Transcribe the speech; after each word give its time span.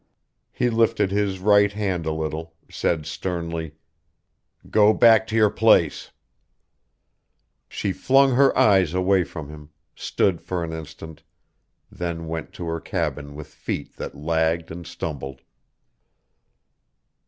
He 0.51 0.71
lifted 0.71 1.11
his 1.11 1.37
right 1.37 1.71
hand 1.71 2.07
a 2.07 2.11
little, 2.11 2.55
said 2.71 3.05
sternly: 3.05 3.75
"Go 4.67 4.93
back 4.95 5.27
to 5.27 5.35
your 5.35 5.51
place." 5.51 6.09
She 7.69 7.93
flung 7.93 8.31
her 8.33 8.57
eyes 8.57 8.95
away 8.95 9.23
from 9.23 9.49
him, 9.49 9.69
stood 9.95 10.41
for 10.41 10.63
an 10.63 10.73
instant, 10.73 11.21
then 11.91 12.25
went 12.27 12.51
to 12.53 12.65
her 12.65 12.79
cabin 12.79 13.35
with 13.35 13.45
feet 13.45 13.95
that 13.97 14.15
lagged 14.17 14.71
and 14.71 14.87
stumbled. 14.87 15.41